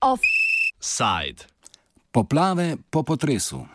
[0.00, 1.44] Offside.
[2.12, 3.66] Poplave po potresu.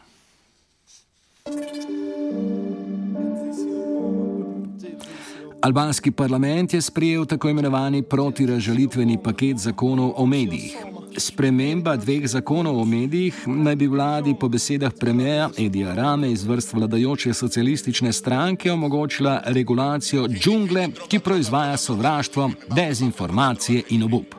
[5.61, 10.94] Albanski parlament je sprejel tako imenovani protiražalitveni paket zakonov o medijih.
[11.17, 16.73] Sprememba dveh zakonov o medijih naj bi vladi po besedah premijeja Edija Rame iz vrst
[16.73, 24.35] vladajoče socialistične stranke omogočila regulacijo džungle, ki proizvaja sovraštvo, dezinformacije in obup.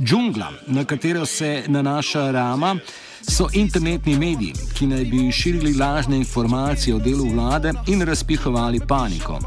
[0.00, 2.76] Džungla, na katero se nanaša Rama,
[3.30, 9.38] so internetni mediji, ki naj bi širili lažne informacije o delu vlade in razpihovali paniko.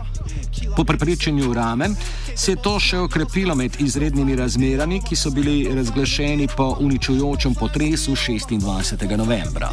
[0.78, 1.90] Po prepričanju Rame
[2.36, 8.12] se je to še okrepilo med izrednimi razmerami, ki so bili razglašeni po uničujočem potresu
[8.12, 9.18] 26.
[9.18, 9.72] novembra.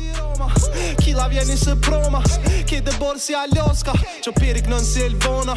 [1.04, 2.22] Chi la viene se proma,
[2.72, 3.92] che de borsi a ljoska
[4.24, 5.56] Që pirik nën si elvona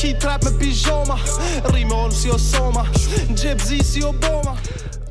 [0.00, 1.18] Ki trap me pijoma
[1.74, 2.82] Rime on si osoma
[3.28, 4.56] Gjebzi si oboma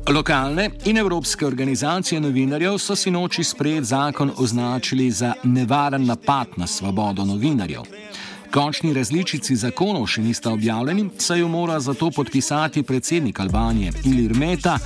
[0.08, 6.66] Lokalne in evropske organizacije novinarjev so si noči sprejet zakon označili za nevaren napad na
[6.66, 7.82] svobodo novinarjev.
[8.52, 14.78] Končni različici zakonov še nista objavljeni, saj jo mora zato podpisati predsednik Albanije Ilir Meta,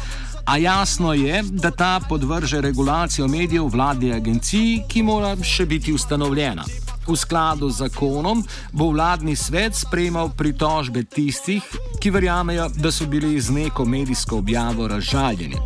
[0.44, 6.64] a jasno je, da ta podvrže regulacijo medijev vladni agenciji, ki mora še biti ustanovljena.
[7.06, 11.64] V skladu z zakonom bo vladni svet sprejemal pritožbe tistih,
[12.00, 15.56] ki verjamejo, da so bili z neko medijsko objavo razžaljeni.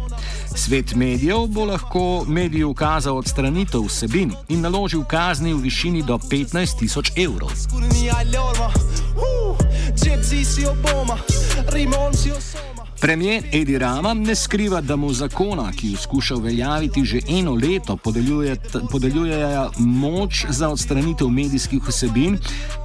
[0.55, 6.79] Svet medijev bo lahko mediju ukazal odstranitev vsebin in naložil kazni v višini do 15
[6.79, 7.51] tisoč evrov.
[7.57, 8.71] Skurni a ljorma
[9.17, 9.59] uh,
[10.03, 11.19] Gjebzi si oboma
[11.73, 12.74] Rime on si osoma
[13.05, 17.97] Premijer Edi Rama ne skriva, da mu zakona, ki jo skuša uveljaviti že eno leto,
[17.97, 18.57] podeljuje,
[18.91, 22.39] podeljujejo moč za odstranitev medijskih vsebin,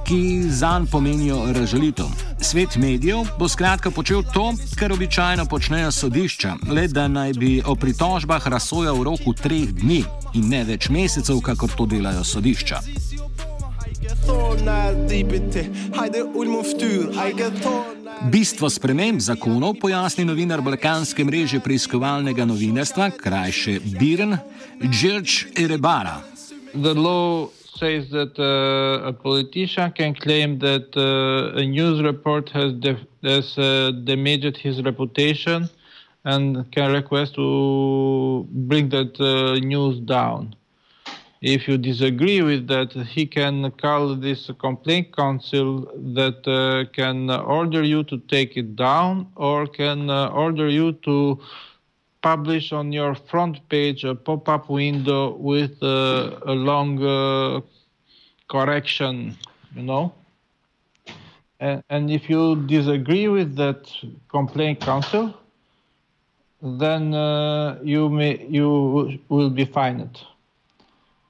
[0.04, 2.04] ki zanj pomenijo razžalitev.
[2.40, 7.74] Svet medijev bo skratka počel to, kar običajno počnejo sodišča, le da naj bi o
[7.74, 10.04] pritožbah razsojal v roku treh dni
[10.34, 12.80] in ne več mesecev, kakor to delajo sodišča.
[14.26, 15.64] Thorna dipiti
[15.96, 23.78] Hajde uljmo vtur Hajde thorna Bistvo sprememb zakonov pojasni novinar Balkanske mreže preiskovalnega novinarstva, krajše
[23.96, 24.36] Biren,
[24.84, 26.20] Džirč Erebara.
[26.74, 32.72] the law says that uh, a politician can claim that uh, a news report has,
[32.74, 35.68] def- has uh, damaged his reputation
[36.24, 40.54] and can request to bring that uh, news down.
[41.42, 47.82] If you disagree with that, he can call this complaint council that uh, can order
[47.82, 51.40] you to take it down or can uh, order you to
[52.22, 57.60] publish on your front page a pop-up window with uh, a long uh,
[58.50, 59.34] correction,
[59.74, 60.12] you know.
[61.58, 63.90] And, and if you disagree with that
[64.28, 65.34] complaint council,
[66.62, 70.20] then uh, you may you will be fined,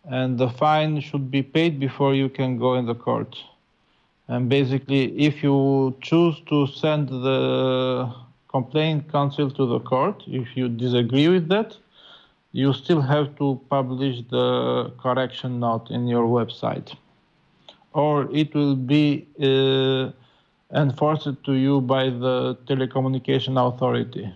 [0.09, 3.37] and the fine should be paid before you can go in the court.
[4.28, 8.12] And basically, if you choose to send the
[8.49, 11.77] complaint counsel to the court, if you disagree with that,
[12.53, 16.94] you still have to publish the correction note in your website.
[17.93, 20.12] Or it will be uh,
[20.77, 24.33] enforced to you by the telecommunication authority.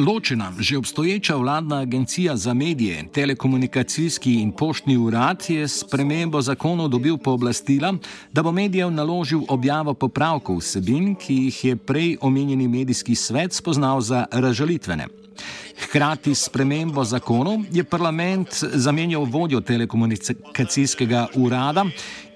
[0.00, 6.88] Ločena, že obstoječa vladna agencija za medije, telekomunikacijski in poštni urad je s premembo zakonov
[6.88, 7.94] dobil pooblastila,
[8.32, 14.00] da bo medijev naložil objavo popravkov vsebin, ki jih je prej omenjeni medijski svet spoznal
[14.00, 15.06] za razžalitvene.
[15.84, 21.84] Hkrati s premembo zakonov je parlament zamenjal vodjo telekomunikacijskega urada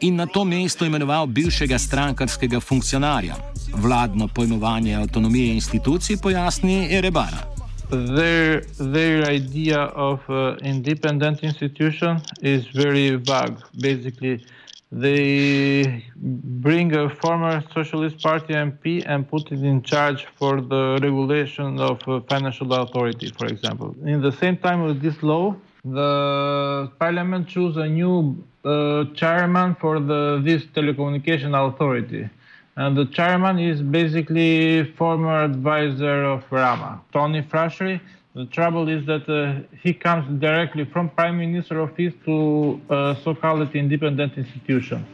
[0.01, 3.35] in na to mesto imenoval bivšega strankarskega funkcionarja.
[3.75, 7.54] Vladno pojmovanje avtonomije institucij pojasni Erebara.
[7.91, 9.79] Their their idea
[10.09, 13.59] of uh, independent institution is very vague.
[13.79, 14.45] Basically,
[14.91, 21.81] they bring a former Socialist Party MP and put it in charge for the regulation
[21.81, 23.95] of uh, financial authority, for example.
[24.05, 30.01] In the same time with this law, the Parliament choose a new uh, chairman for
[30.01, 32.29] the this telecommunication authority.
[32.77, 38.01] And the chairman is basically former advisor of Rama, Tony Frashery.
[38.35, 43.73] The trouble is that uh, he comes directly from prime minister office to uh, so-called
[43.77, 45.07] independent institution.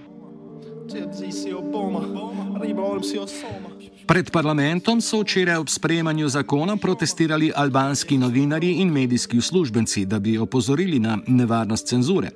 [4.11, 10.39] Pred parlamentom so včeraj ob sprejemanju zakona protestirali albanski novinari in medijski uslužbenci, da bi
[10.39, 12.31] opozorili na nevarnost cenzure.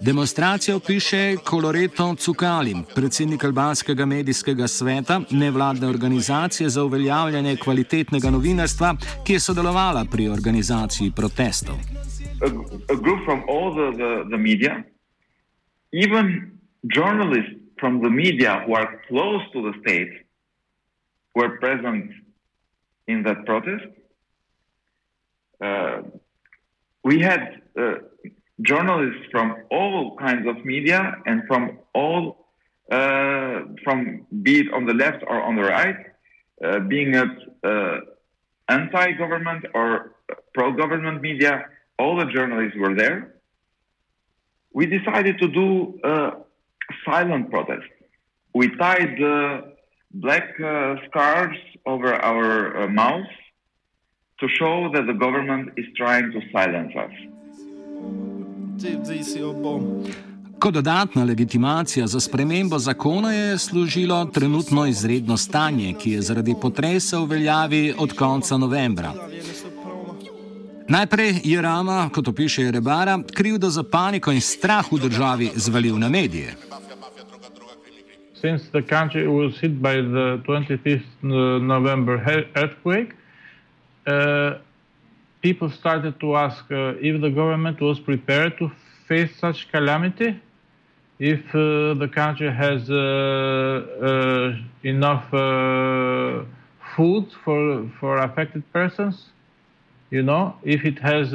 [0.00, 8.96] Demonstracijo piše Coloreto Cukali, predsednik albanskega medijskega sveta, nevladne organizacije za uveljavljanje kvalitetnega novinarstva,
[9.26, 11.76] ki je sodelovala pri organizaciji protestov.
[12.42, 12.46] A,
[12.92, 14.82] a group from all the, the, the media,
[15.92, 16.26] even
[16.96, 20.23] journalists from the media who are close to the state,
[21.34, 22.10] were present
[23.06, 23.86] in that protest.
[25.60, 26.02] Uh,
[27.02, 27.94] we had uh,
[28.62, 32.46] journalists from all kinds of media and from all,
[32.90, 35.96] uh, from be it on the left or on the right,
[36.64, 37.28] uh, being it
[37.62, 37.98] uh,
[38.68, 40.12] anti-government or
[40.54, 41.66] pro-government media,
[41.98, 43.34] all the journalists were there.
[44.72, 46.32] We decided to do a
[47.04, 47.86] silent protest.
[48.54, 49.73] We tied the
[50.14, 53.34] black uh, scarves over our uh, mouths
[54.40, 57.14] to show that the government is trying to silence us.
[60.58, 67.18] Kot dodatna legitimacija za spremembo zakona je služilo trenutno izredno stanje, ki je zaradi potresa
[67.18, 69.12] v veljavi od konca novembra.
[70.88, 76.08] Najprej je Rama, kot opiše Rebara, krivdo za paniko in strah v državi zvalil na
[76.08, 76.54] medije.
[78.44, 82.16] Since the country was hit by the 25th November
[82.56, 83.14] earthquake,
[84.06, 84.58] uh,
[85.40, 88.70] people started to ask uh, if the government was prepared to
[89.08, 90.30] face such calamity,
[91.18, 96.44] if uh, the country has uh, uh, enough uh,
[96.94, 99.30] food for, for affected persons,
[100.10, 101.28] you know, if it has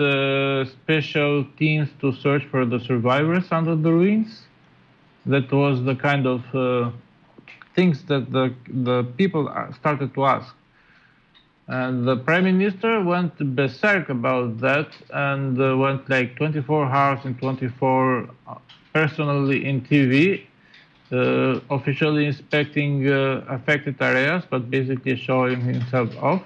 [0.69, 4.43] special teams to search for the survivors under the ruins
[5.25, 6.91] that was the kind of uh,
[7.75, 10.55] things that the, the people started to ask.
[11.67, 17.37] And the prime minister went berserk about that and uh, went like 24 hours and
[17.37, 18.55] 24 uh,
[18.93, 20.41] personally in TV,
[21.11, 26.41] uh, officially inspecting uh, affected areas, but basically showing himself off,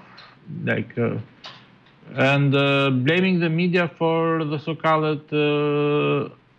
[0.64, 1.16] like, uh,
[2.16, 2.52] and
[3.04, 5.22] blaming the media for the so-called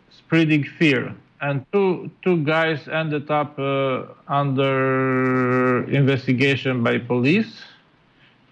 [0.10, 7.64] spreading fear and two two guys ended up uh, under investigation by police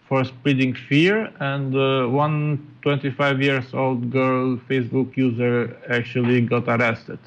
[0.08, 7.20] for spreading fear, and uh, one 25 years old girl Facebook user actually got arrested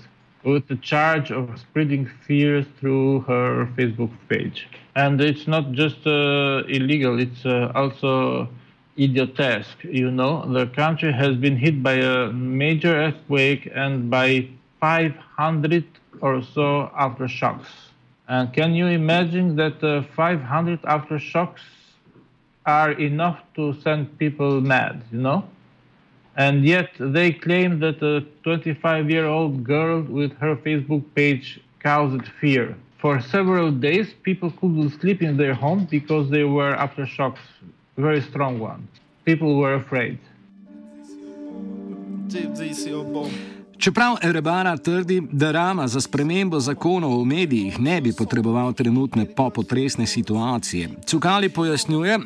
[0.44, 4.68] with the charge of spreading fear through her Facebook page.
[4.94, 8.48] And it's not just uh, illegal; it's uh, also
[8.96, 9.84] idiotesque.
[9.84, 14.48] You know, the country has been hit by a major earthquake and by
[14.80, 15.84] 500
[16.20, 17.66] or so aftershocks.
[18.28, 21.60] And can you imagine that uh, 500 aftershocks
[22.64, 25.44] are enough to send people mad, you know?
[26.36, 32.26] And yet they claim that a 25 year old girl with her Facebook page caused
[32.40, 32.76] fear.
[32.98, 37.38] For several days, people couldn't sleep in their home because they were aftershocks,
[37.96, 38.88] very strong ones.
[39.24, 40.18] People were afraid.
[43.78, 50.06] Čeprav Erebara trdi, da Rama za spremembo zakonov o medijih ne bi potreboval trenutne popotresne
[50.06, 52.18] situacije, Cukali pojasnjuje,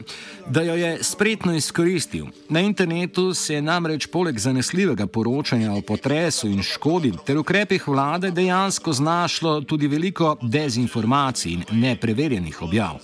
[0.49, 2.25] da jo je spretno izkoristil.
[2.49, 8.31] Na internetu se je namreč poleg zanesljivega poročanja o potresu in škodi ter ukrepih vlade
[8.31, 12.95] dejansko znašlo tudi veliko dezinformacij in nepreverjenih objav.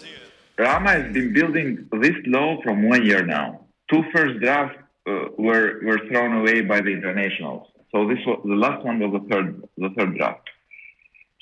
[0.59, 3.67] Rama has been building this law from one year now.
[3.91, 7.76] Two first drafts uh, were, were thrown away by the internationals.
[7.93, 10.49] So this was the last one was the third the third draft.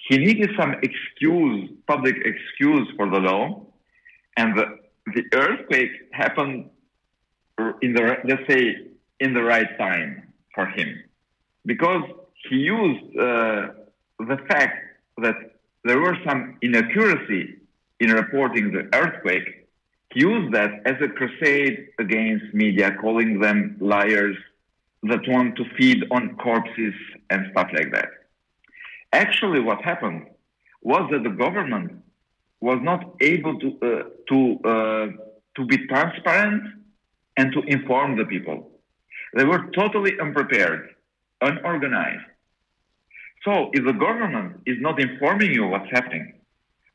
[0.08, 3.66] He needed some excuse, public excuse for the law,
[4.36, 4.66] and the,
[5.14, 6.68] the earthquake happened
[7.80, 8.88] in the let's say
[9.20, 11.02] in the right time for him,
[11.64, 12.04] because
[12.48, 13.68] he used uh,
[14.18, 14.76] the fact
[15.18, 15.36] that
[15.84, 17.56] there were some inaccuracy
[18.00, 19.66] in reporting the earthquake.
[20.12, 24.36] He used that as a crusade against media, calling them liars
[25.08, 26.94] that want to feed on corpses
[27.30, 28.08] and stuff like that.
[29.12, 30.26] Actually, what happened
[30.82, 32.02] was that the government
[32.61, 34.38] was not able to uh, to
[34.73, 35.06] uh,
[35.56, 36.62] to be transparent
[37.37, 38.70] and to inform the people.
[39.37, 40.90] They were totally unprepared,
[41.40, 42.26] unorganized.
[43.44, 46.32] So, if the government is not informing you what's happening,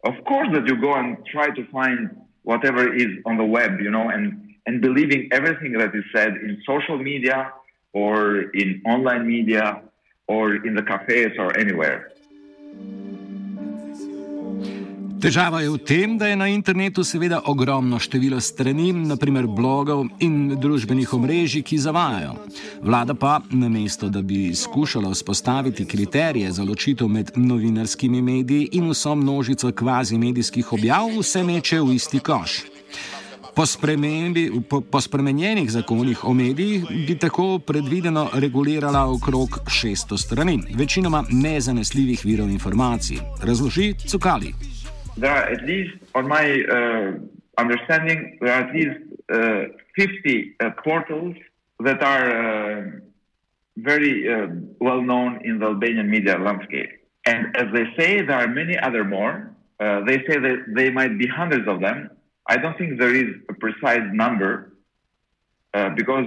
[0.06, 2.10] of course that you go and try to find
[2.44, 6.62] whatever is on the web, you know, and and believing everything that is said in
[6.66, 7.52] social media
[7.94, 9.82] or in online media
[10.28, 12.10] or in the cafes or anywhere.
[15.20, 20.56] Težava je v tem, da je na internetu seveda ogromno število strani, naprimer blogov in
[20.56, 22.38] družbenih omrežij, ki zavajajo.
[22.80, 29.16] Vlada pa, namesto da bi skušala vzpostaviti kriterije za ločitev med novinarskimi mediji in vso
[29.16, 32.79] množico kvazi medijskih objav, vse meče v isti koš.
[33.56, 33.64] Po,
[34.70, 42.22] po, po spremenjenih zakonih o medijih bi tako predvideno regulirala okrog 600 strani, večinoma nezanesljivih
[42.26, 43.18] virov informacij.
[43.44, 44.54] Razloži Cukali.
[45.20, 47.12] there are at least, on my uh,
[47.58, 49.00] understanding, there are at least
[49.32, 49.64] uh,
[49.96, 51.36] 50 uh, portals
[51.82, 52.92] that are uh,
[53.78, 54.48] very uh,
[54.80, 56.90] well known in the Albanian media landscape.
[57.26, 59.54] And as they say, there are many other more.
[59.80, 62.10] Uh, they say that they might be hundreds of them.
[62.50, 64.74] I don't think there is a precise number
[65.76, 66.26] uh, because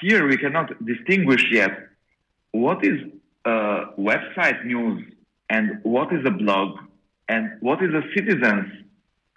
[0.00, 1.70] here we cannot distinguish yet
[2.50, 2.98] what is
[3.44, 5.04] a website news
[5.48, 6.78] and what is a blog
[7.28, 8.68] and what is a citizen's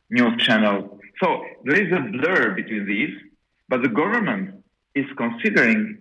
[0.10, 1.00] news channel.
[1.22, 3.16] So there is a blur between these,
[3.70, 4.64] but the government
[4.96, 6.00] is considering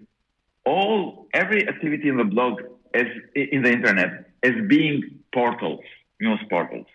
[0.65, 2.63] all every activity in the blog
[2.95, 5.85] as in the internet as being portals,
[6.21, 6.87] news portals.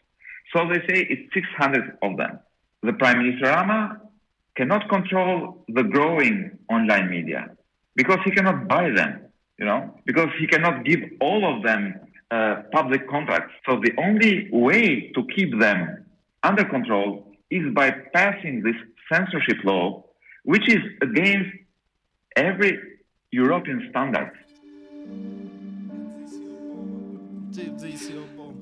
[0.55, 2.39] So they say it's 600 of them.
[2.85, 3.99] The Prime Minister Rama
[4.55, 7.49] cannot control the growing online media
[7.95, 9.21] because he cannot buy them,
[9.57, 11.95] you know, because he cannot give all of them
[12.29, 13.53] uh, public contracts.
[13.67, 16.05] So the only way to keep them
[16.43, 18.75] under control is by passing this
[19.11, 20.05] censorship law,
[20.43, 21.49] which is against
[22.35, 22.77] every
[23.31, 24.31] European standard.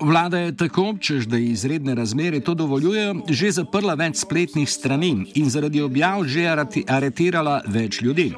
[0.00, 5.50] Vlada je tako, čež da izredne razmere to dovoljujejo, že zaprla več spletnih strani in
[5.50, 6.48] zaradi objav že
[6.88, 8.32] aretirala več ljudi.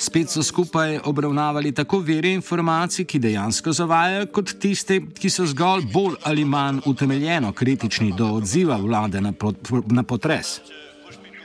[0.00, 5.84] Spet so skupaj obravnavali tako vere informacij, ki dejansko zavajajo, kot tiste, ki so zgolj
[5.92, 9.56] bolj ali manj utemeljeno kritični do odziva vlade na, pot,
[9.92, 10.60] na potres.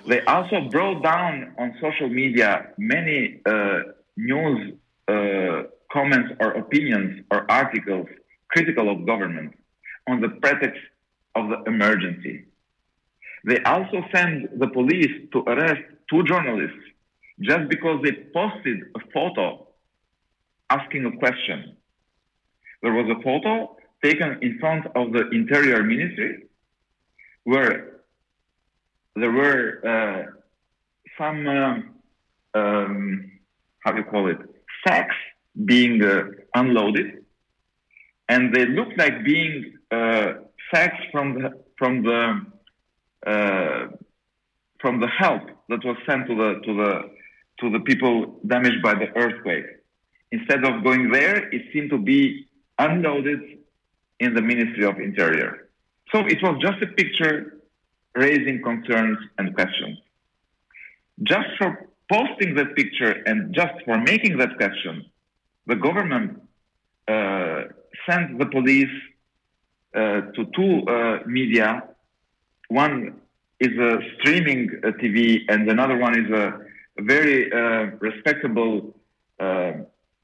[0.08, 4.72] They also brought down on social media many uh, news
[5.10, 8.08] uh, comments or opinions or articles
[8.56, 9.52] critical of government
[10.10, 10.82] on the pretext
[11.36, 12.46] of the emergency.
[13.46, 16.86] They also sent the police to arrest two journalists
[17.42, 19.68] just because they posted a photo
[20.70, 21.76] asking a question.
[22.82, 26.44] There was a photo taken in front of the Interior Ministry
[27.44, 28.02] where
[29.16, 30.24] there were uh,
[31.18, 33.32] some, uh, um,
[33.80, 34.38] how do you call it,
[34.88, 35.16] sacks
[35.66, 36.24] being uh,
[36.56, 37.25] unloaded,
[38.30, 40.34] and they looked like being uh,
[40.74, 42.46] sacks from the from the
[43.26, 43.88] uh,
[44.80, 46.92] from the help that was sent to the to the
[47.60, 49.66] to the people damaged by the earthquake.
[50.32, 52.48] Instead of going there, it seemed to be
[52.80, 53.42] unloaded
[54.20, 55.70] in the Ministry of Interior.
[56.12, 57.62] So it was just a picture
[58.16, 60.00] raising concerns and questions.
[61.24, 65.06] Just for posting that picture and just for making that question,
[65.68, 66.42] the government
[67.08, 67.64] uh,
[68.08, 68.92] sent the police
[69.96, 71.84] uh, to two uh, media.
[72.68, 73.22] One
[73.62, 76.60] is a streaming uh, TV, and another one is a
[77.00, 77.50] very
[78.00, 78.96] respectable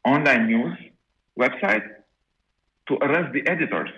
[0.03, 0.77] online news
[1.39, 1.85] website
[2.87, 3.89] to arrest the editors.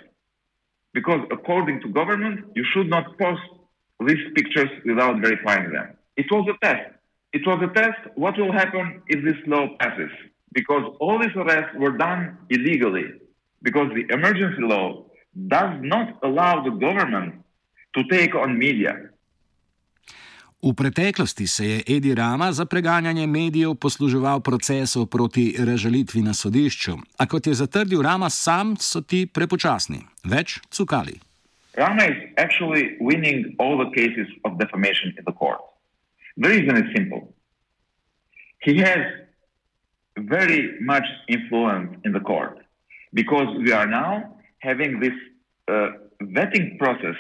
[0.94, 3.42] Because according to government, you should not post
[4.06, 5.98] these pictures without verifying them.
[6.18, 6.92] It was a test.
[7.32, 7.98] It was a test.
[8.16, 10.12] What will happen if this law passes?
[10.54, 13.06] Because all these arrests were done illegally.
[13.64, 17.34] Because the emergency law does not allow the government
[17.96, 18.94] to take on media.
[20.64, 26.94] V preteklosti se je Edi Rama za preganjanje medijev posluževal procesov proti razžalitvi na sodišču,
[27.18, 30.00] a kot je zatrdil Rama sam, so ti prepočasni.
[30.24, 31.20] Več cukali.
[31.76, 35.60] Rama is actually winning all the cases of defamation in the court.
[36.38, 37.34] The reason is simple.
[38.64, 39.04] He has
[40.16, 42.64] very much influence in the court
[43.14, 45.14] because we are now having this
[45.68, 45.90] uh,
[46.22, 47.16] vetting process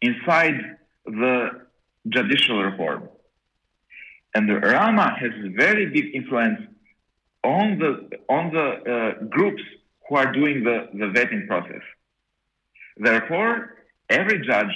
[0.00, 1.66] inside the
[2.08, 3.08] judicial reform.
[4.34, 6.60] And the Rama has very big influence
[7.42, 9.62] on the on the uh, groups
[10.08, 11.82] who are doing the, the vetting process.
[12.96, 13.76] Therefore,
[14.08, 14.74] every judge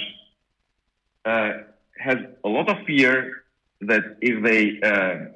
[1.25, 1.51] uh,
[1.97, 3.43] has a lot of fear
[3.81, 5.31] that if they, uh,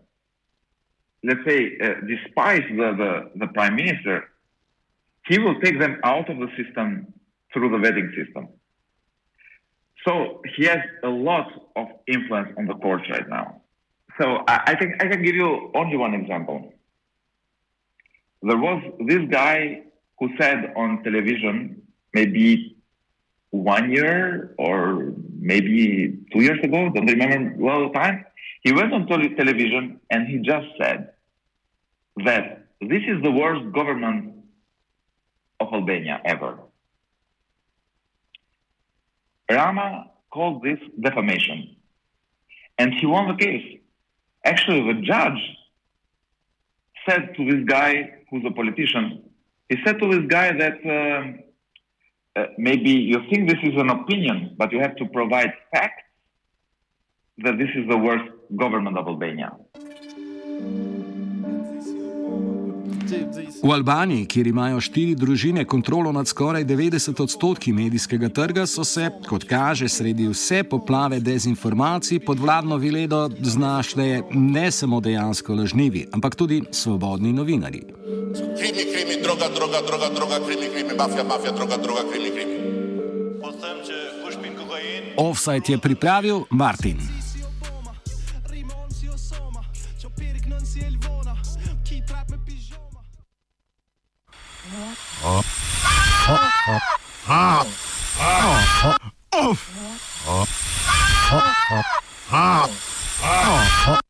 [1.24, 4.30] let's say, uh, despise the, the, the prime minister,
[5.28, 7.14] he will take them out of the system
[7.54, 8.48] through the vetting system.
[10.08, 13.62] So he has a lot of influence on the courts right now.
[14.22, 16.74] So I, think I can give you only one example.
[18.42, 19.82] There was this guy
[20.20, 21.82] who said on television
[22.14, 22.78] maybe
[23.50, 28.26] one year or maybe two years ago, don't remember well the time,
[28.62, 31.12] he went on television and he just said
[32.24, 34.35] that this is the worst government
[35.60, 36.60] of Albania ever.
[39.50, 41.76] Rama called this defamation
[42.78, 43.80] and he won the case.
[44.44, 45.40] Actually, the judge
[47.08, 49.24] said to this guy, who's a politician,
[49.70, 54.56] he said to this guy that uh, uh, maybe you think this is an opinion,
[54.58, 56.04] but you have to provide facts
[57.40, 59.52] that this is the worst government of Albania.
[63.64, 69.10] V Albaniji, kjer imajo štiri družine kontrolo nad skoraj 90 odstotki medijskega trga, so se,
[69.30, 76.36] kot kaže, sredi vse poplave dezinformacij pod vladno viledo znašle ne samo dejansko lažnivi, ampak
[76.36, 77.82] tudi svobodni novinari.
[78.60, 82.56] Krimi, krimi, droga, droga, droga, droga, krimi, krimi, mafija, mafija, droga, droga, krimi, krimi.
[85.18, 87.15] Offside je pripravil Martin.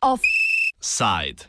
[0.01, 1.41] Offside.